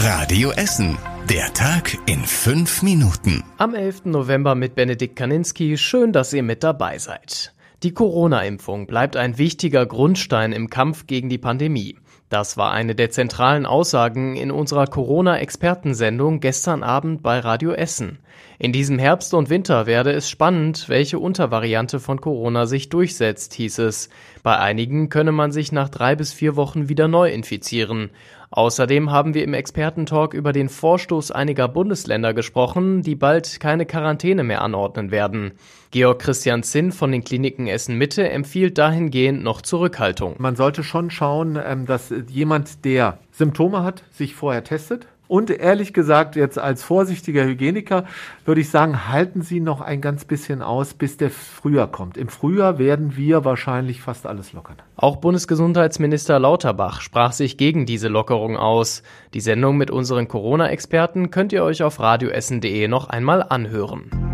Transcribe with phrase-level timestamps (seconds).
[0.00, 0.96] Radio Essen.
[1.28, 3.42] Der Tag in fünf Minuten.
[3.56, 4.04] Am 11.
[4.04, 5.76] November mit Benedikt Kaninski.
[5.76, 7.52] Schön, dass ihr mit dabei seid.
[7.82, 11.96] Die Corona-Impfung bleibt ein wichtiger Grundstein im Kampf gegen die Pandemie.
[12.28, 18.18] Das war eine der zentralen Aussagen in unserer Corona-Expertensendung gestern Abend bei Radio Essen.
[18.58, 23.78] In diesem Herbst und Winter werde es spannend, welche Untervariante von Corona sich durchsetzt, hieß
[23.78, 24.10] es.
[24.48, 28.08] Bei einigen könne man sich nach drei bis vier Wochen wieder neu infizieren.
[28.48, 34.44] Außerdem haben wir im Expertentalk über den Vorstoß einiger Bundesländer gesprochen, die bald keine Quarantäne
[34.44, 35.52] mehr anordnen werden.
[35.90, 40.36] Georg Christian Zinn von den Kliniken Essen Mitte empfiehlt dahingehend noch Zurückhaltung.
[40.38, 45.92] Man sollte schon schauen, ähm, dass jemand, der Symptome hat, sich vorher testet und ehrlich
[45.92, 48.04] gesagt, jetzt als vorsichtiger Hygieniker
[48.44, 52.16] würde ich sagen, halten Sie noch ein ganz bisschen aus, bis der Frühjahr kommt.
[52.16, 54.76] Im Frühjahr werden wir wahrscheinlich fast alles lockern.
[54.96, 59.02] Auch Bundesgesundheitsminister Lauterbach sprach sich gegen diese Lockerung aus.
[59.34, 64.27] Die Sendung mit unseren Corona-Experten könnt ihr euch auf radioessen.de noch einmal anhören.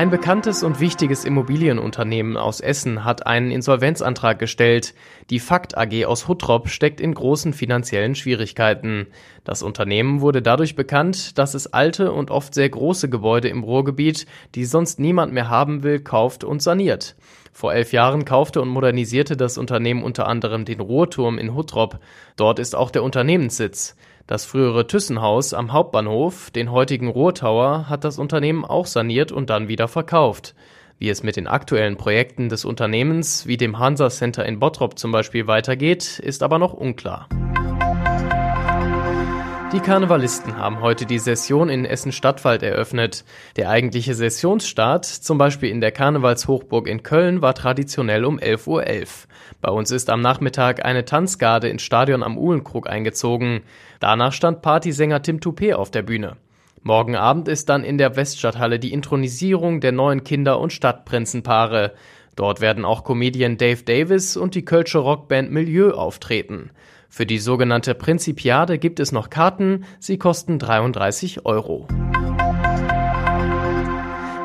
[0.00, 4.94] Ein bekanntes und wichtiges Immobilienunternehmen aus Essen hat einen Insolvenzantrag gestellt.
[5.28, 9.08] Die Fakt AG aus Huttrop steckt in großen finanziellen Schwierigkeiten.
[9.44, 14.24] Das Unternehmen wurde dadurch bekannt, dass es alte und oft sehr große Gebäude im Ruhrgebiet,
[14.54, 17.14] die sonst niemand mehr haben will, kauft und saniert.
[17.52, 21.98] Vor elf Jahren kaufte und modernisierte das Unternehmen unter anderem den Ruhrturm in Huttrop.
[22.36, 23.96] Dort ist auch der Unternehmenssitz.
[24.30, 29.66] Das frühere Thyssenhaus am Hauptbahnhof, den heutigen Ruhrtower, hat das Unternehmen auch saniert und dann
[29.66, 30.54] wieder verkauft.
[31.00, 35.10] Wie es mit den aktuellen Projekten des Unternehmens, wie dem Hansa Center in Bottrop zum
[35.10, 37.28] Beispiel, weitergeht, ist aber noch unklar.
[39.72, 43.24] Die Karnevalisten haben heute die Session in Essen-Stadtwald eröffnet.
[43.56, 48.82] Der eigentliche Sessionsstart, zum Beispiel in der Karnevalshochburg in Köln, war traditionell um 11.11 Uhr.
[48.82, 49.08] .11.
[49.60, 53.60] Bei uns ist am Nachmittag eine Tanzgarde ins Stadion am Uhlenkrug eingezogen.
[54.00, 56.36] Danach stand Partysänger Tim Toupé auf der Bühne.
[56.82, 61.92] Morgen Abend ist dann in der Weststadthalle die Intronisierung der neuen Kinder- und Stadtprinzenpaare.
[62.34, 66.70] Dort werden auch Comedian Dave Davis und die Kölsche Rockband Milieu auftreten.
[67.12, 71.88] Für die sogenannte Prinzipiade gibt es noch Karten, sie kosten 33 Euro.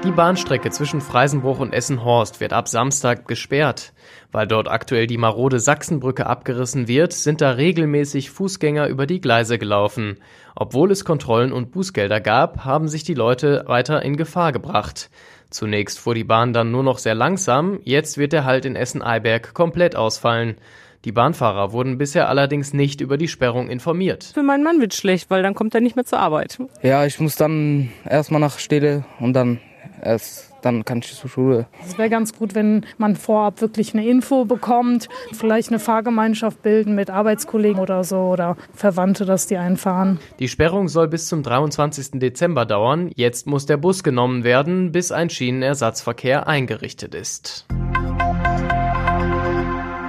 [0.04, 3.94] Die Bahnstrecke zwischen Freisenbruch und Essenhorst wird ab Samstag gesperrt.
[4.32, 9.60] Weil dort aktuell die marode Sachsenbrücke abgerissen wird, sind da regelmäßig Fußgänger über die Gleise
[9.60, 10.18] gelaufen.
[10.56, 15.12] Obwohl es Kontrollen und Bußgelder gab, haben sich die Leute weiter in Gefahr gebracht.
[15.52, 19.54] Zunächst fuhr die Bahn dann nur noch sehr langsam, jetzt wird der Halt in Essen-Eiberg
[19.54, 20.58] komplett ausfallen.
[21.06, 24.32] Die Bahnfahrer wurden bisher allerdings nicht über die Sperrung informiert.
[24.34, 26.58] Für meinen Mann wird schlecht, weil dann kommt er nicht mehr zur Arbeit.
[26.82, 29.60] Ja, ich muss dann erstmal nach Stede und dann
[30.02, 31.68] erst dann kann ich zur Schule.
[31.88, 36.96] Es wäre ganz gut, wenn man vorab wirklich eine Info bekommt, vielleicht eine Fahrgemeinschaft bilden
[36.96, 40.20] mit Arbeitskollegen oder so oder Verwandte, dass die einfahren.
[40.40, 42.20] Die Sperrung soll bis zum 23.
[42.20, 43.12] Dezember dauern.
[43.14, 47.68] Jetzt muss der Bus genommen werden, bis ein Schienenersatzverkehr eingerichtet ist.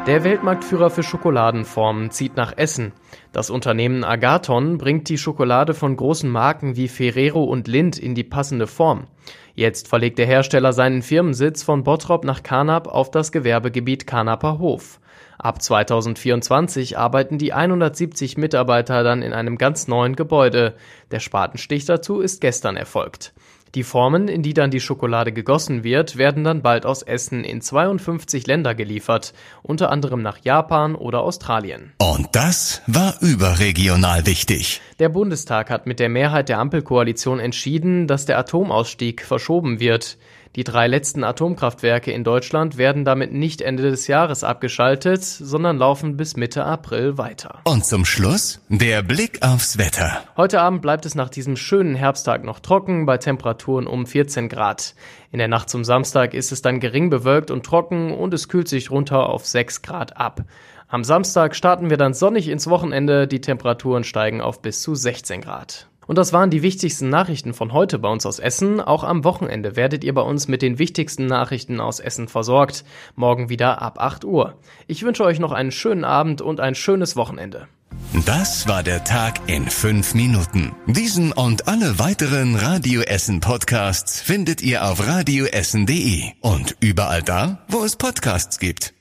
[0.06, 2.92] Der Weltmarktführer für Schokoladenformen zieht nach Essen.
[3.32, 8.22] Das Unternehmen Agathon bringt die Schokolade von großen Marken wie Ferrero und Lind in die
[8.22, 9.08] passende Form.
[9.56, 15.00] Jetzt verlegt der Hersteller seinen Firmensitz von Bottrop nach Karnap auf das Gewerbegebiet Karnaper Hof.
[15.38, 20.76] Ab 2024 arbeiten die 170 Mitarbeiter dann in einem ganz neuen Gebäude.
[21.10, 23.34] Der Spatenstich dazu ist gestern erfolgt.
[23.76, 27.60] Die Formen, in die dann die Schokolade gegossen wird, werden dann bald aus Essen in
[27.60, 31.92] 52 Länder geliefert, unter anderem nach Japan oder Australien.
[31.98, 34.80] Und das war überregional wichtig.
[34.98, 40.16] Der Bundestag hat mit der Mehrheit der Ampelkoalition entschieden, dass der Atomausstieg verschoben wird.
[40.56, 46.16] Die drei letzten Atomkraftwerke in Deutschland werden damit nicht Ende des Jahres abgeschaltet, sondern laufen
[46.16, 47.60] bis Mitte April weiter.
[47.64, 50.24] Und zum Schluss der Blick aufs Wetter.
[50.34, 54.94] Heute Abend bleibt es nach diesem schönen Herbsttag noch trocken bei Temperaturen um 14 Grad.
[55.30, 58.68] In der Nacht zum Samstag ist es dann gering bewölkt und trocken und es kühlt
[58.68, 60.40] sich runter auf 6 Grad ab.
[60.88, 65.42] Am Samstag starten wir dann sonnig ins Wochenende, die Temperaturen steigen auf bis zu 16
[65.42, 65.88] Grad.
[66.06, 68.80] Und das waren die wichtigsten Nachrichten von heute bei uns aus Essen.
[68.80, 72.84] Auch am Wochenende werdet ihr bei uns mit den wichtigsten Nachrichten aus Essen versorgt.
[73.14, 74.54] Morgen wieder ab 8 Uhr.
[74.86, 77.68] Ich wünsche euch noch einen schönen Abend und ein schönes Wochenende.
[78.24, 80.74] Das war der Tag in fünf Minuten.
[80.86, 87.84] Diesen und alle weiteren Radio Essen Podcasts findet ihr auf radioessen.de und überall da, wo
[87.84, 88.95] es Podcasts gibt.